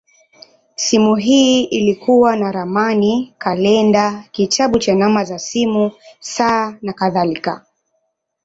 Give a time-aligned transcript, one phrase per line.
[0.75, 7.65] Simu hii ilikuwa na ramani, kalenda, kitabu cha namba za simu, saa, nakadhalika.